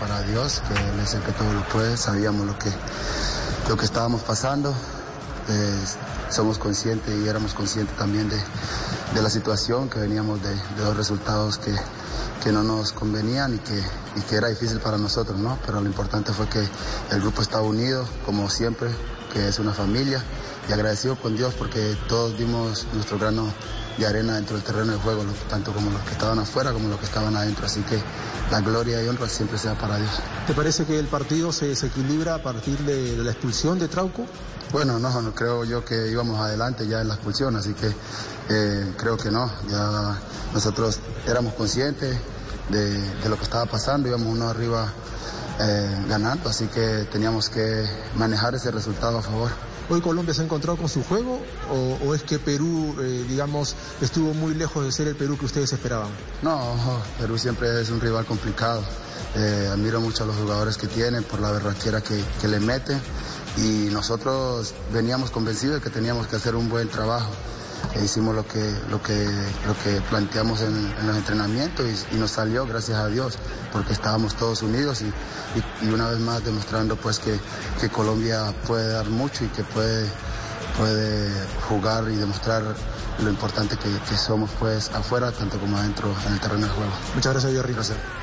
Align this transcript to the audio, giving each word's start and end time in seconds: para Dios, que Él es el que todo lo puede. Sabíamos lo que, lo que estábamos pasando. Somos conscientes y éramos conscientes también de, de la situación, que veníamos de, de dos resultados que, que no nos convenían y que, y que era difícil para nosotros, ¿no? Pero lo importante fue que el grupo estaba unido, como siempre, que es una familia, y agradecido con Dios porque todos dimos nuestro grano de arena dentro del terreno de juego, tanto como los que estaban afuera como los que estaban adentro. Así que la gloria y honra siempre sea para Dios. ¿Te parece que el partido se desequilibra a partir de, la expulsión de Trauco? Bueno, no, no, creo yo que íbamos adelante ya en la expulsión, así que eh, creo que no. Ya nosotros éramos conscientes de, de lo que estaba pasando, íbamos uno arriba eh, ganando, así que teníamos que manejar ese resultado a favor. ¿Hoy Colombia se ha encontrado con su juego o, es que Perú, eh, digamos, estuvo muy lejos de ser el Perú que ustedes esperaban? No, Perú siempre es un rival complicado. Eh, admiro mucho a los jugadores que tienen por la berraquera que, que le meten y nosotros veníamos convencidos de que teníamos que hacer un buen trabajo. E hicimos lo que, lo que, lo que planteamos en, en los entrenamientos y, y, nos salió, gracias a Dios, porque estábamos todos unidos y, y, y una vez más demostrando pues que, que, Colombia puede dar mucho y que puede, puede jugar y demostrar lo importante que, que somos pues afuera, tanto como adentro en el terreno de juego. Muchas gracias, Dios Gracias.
para 0.00 0.22
Dios, 0.22 0.62
que 0.66 0.74
Él 0.74 0.98
es 1.00 1.14
el 1.14 1.22
que 1.22 1.32
todo 1.32 1.52
lo 1.52 1.62
puede. 1.68 1.96
Sabíamos 1.96 2.46
lo 2.46 2.58
que, 2.58 2.72
lo 3.68 3.76
que 3.76 3.84
estábamos 3.84 4.22
pasando. 4.22 4.74
Somos 6.30 6.58
conscientes 6.58 7.12
y 7.14 7.28
éramos 7.28 7.54
conscientes 7.54 7.96
también 7.96 8.28
de, 8.28 8.40
de 9.14 9.22
la 9.22 9.28
situación, 9.28 9.90
que 9.90 9.98
veníamos 9.98 10.40
de, 10.42 10.54
de 10.54 10.82
dos 10.82 10.96
resultados 10.96 11.58
que, 11.58 11.74
que 12.42 12.52
no 12.52 12.62
nos 12.62 12.92
convenían 12.92 13.54
y 13.54 13.58
que, 13.58 13.82
y 14.16 14.20
que 14.22 14.36
era 14.36 14.48
difícil 14.48 14.80
para 14.80 14.96
nosotros, 14.96 15.38
¿no? 15.38 15.58
Pero 15.66 15.80
lo 15.80 15.86
importante 15.86 16.32
fue 16.32 16.48
que 16.48 16.60
el 17.10 17.20
grupo 17.20 17.42
estaba 17.42 17.64
unido, 17.64 18.08
como 18.24 18.48
siempre, 18.48 18.90
que 19.32 19.48
es 19.48 19.58
una 19.58 19.72
familia, 19.72 20.22
y 20.70 20.72
agradecido 20.72 21.16
con 21.16 21.36
Dios 21.36 21.52
porque 21.58 21.96
todos 22.08 22.38
dimos 22.38 22.86
nuestro 22.92 23.18
grano 23.18 23.52
de 23.98 24.06
arena 24.06 24.36
dentro 24.36 24.54
del 24.54 24.64
terreno 24.64 24.92
de 24.92 24.98
juego, 24.98 25.24
tanto 25.48 25.72
como 25.72 25.90
los 25.90 26.00
que 26.02 26.12
estaban 26.12 26.38
afuera 26.38 26.72
como 26.72 26.88
los 26.88 26.98
que 27.00 27.06
estaban 27.06 27.36
adentro. 27.36 27.66
Así 27.66 27.80
que 27.82 28.00
la 28.52 28.60
gloria 28.60 29.02
y 29.02 29.08
honra 29.08 29.28
siempre 29.28 29.58
sea 29.58 29.74
para 29.74 29.96
Dios. 29.96 30.10
¿Te 30.46 30.54
parece 30.54 30.84
que 30.84 30.96
el 30.96 31.06
partido 31.06 31.50
se 31.50 31.66
desequilibra 31.66 32.36
a 32.36 32.42
partir 32.42 32.78
de, 32.78 33.16
la 33.16 33.32
expulsión 33.32 33.80
de 33.80 33.88
Trauco? 33.88 34.24
Bueno, 34.70 35.00
no, 35.00 35.20
no, 35.20 35.34
creo 35.34 35.64
yo 35.64 35.84
que 35.84 36.08
íbamos 36.08 36.38
adelante 36.38 36.86
ya 36.86 37.00
en 37.00 37.08
la 37.08 37.14
expulsión, 37.14 37.56
así 37.56 37.74
que 37.74 37.92
eh, 38.48 38.94
creo 38.96 39.16
que 39.16 39.32
no. 39.32 39.50
Ya 39.68 40.20
nosotros 40.54 41.00
éramos 41.26 41.54
conscientes 41.54 42.16
de, 42.68 42.96
de 42.96 43.28
lo 43.28 43.36
que 43.36 43.42
estaba 43.42 43.66
pasando, 43.66 44.08
íbamos 44.08 44.28
uno 44.28 44.48
arriba 44.48 44.92
eh, 45.58 46.04
ganando, 46.08 46.48
así 46.48 46.66
que 46.68 47.08
teníamos 47.10 47.50
que 47.50 47.84
manejar 48.14 48.54
ese 48.54 48.70
resultado 48.70 49.18
a 49.18 49.22
favor. 49.22 49.50
¿Hoy 49.90 50.00
Colombia 50.00 50.32
se 50.32 50.42
ha 50.42 50.44
encontrado 50.44 50.78
con 50.78 50.88
su 50.88 51.02
juego 51.02 51.40
o, 51.68 52.14
es 52.14 52.22
que 52.22 52.38
Perú, 52.38 52.94
eh, 53.00 53.24
digamos, 53.28 53.74
estuvo 54.00 54.32
muy 54.34 54.54
lejos 54.54 54.84
de 54.84 54.92
ser 54.92 55.08
el 55.08 55.16
Perú 55.16 55.36
que 55.36 55.46
ustedes 55.46 55.72
esperaban? 55.72 56.10
No, 56.42 56.76
Perú 57.18 57.36
siempre 57.36 57.80
es 57.80 57.90
un 57.90 58.00
rival 58.00 58.24
complicado. 58.24 58.84
Eh, 59.34 59.68
admiro 59.68 60.00
mucho 60.00 60.22
a 60.22 60.26
los 60.28 60.36
jugadores 60.36 60.76
que 60.76 60.86
tienen 60.86 61.24
por 61.24 61.40
la 61.40 61.50
berraquera 61.50 62.00
que, 62.02 62.22
que 62.40 62.46
le 62.46 62.60
meten 62.60 63.00
y 63.56 63.88
nosotros 63.90 64.74
veníamos 64.92 65.32
convencidos 65.32 65.76
de 65.76 65.80
que 65.82 65.90
teníamos 65.90 66.28
que 66.28 66.36
hacer 66.36 66.54
un 66.54 66.68
buen 66.68 66.88
trabajo. 66.88 67.30
E 67.94 68.04
hicimos 68.04 68.34
lo 68.34 68.46
que, 68.46 68.62
lo 68.88 69.02
que, 69.02 69.26
lo 69.66 69.74
que 69.82 70.00
planteamos 70.08 70.60
en, 70.62 70.74
en 70.98 71.06
los 71.06 71.16
entrenamientos 71.16 71.86
y, 71.86 72.16
y, 72.16 72.18
nos 72.18 72.32
salió, 72.32 72.66
gracias 72.66 72.98
a 72.98 73.08
Dios, 73.08 73.38
porque 73.72 73.92
estábamos 73.92 74.36
todos 74.36 74.62
unidos 74.62 75.02
y, 75.02 75.06
y, 75.06 75.86
y 75.86 75.88
una 75.88 76.08
vez 76.08 76.20
más 76.20 76.44
demostrando 76.44 76.96
pues 76.96 77.18
que, 77.18 77.38
que, 77.80 77.88
Colombia 77.88 78.54
puede 78.66 78.92
dar 78.92 79.08
mucho 79.08 79.44
y 79.44 79.48
que 79.48 79.64
puede, 79.64 80.06
puede 80.78 81.30
jugar 81.68 82.10
y 82.10 82.16
demostrar 82.16 82.62
lo 83.18 83.30
importante 83.30 83.76
que, 83.76 83.90
que 84.08 84.16
somos 84.16 84.50
pues 84.58 84.90
afuera, 84.90 85.32
tanto 85.32 85.58
como 85.58 85.76
adentro 85.76 86.14
en 86.26 86.34
el 86.34 86.40
terreno 86.40 86.66
de 86.66 86.72
juego. 86.72 86.92
Muchas 87.14 87.32
gracias, 87.32 87.52
Dios 87.52 87.66
Gracias. 87.66 88.20